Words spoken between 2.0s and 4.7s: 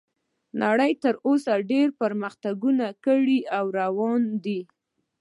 پرمختګونه کړي او روان دي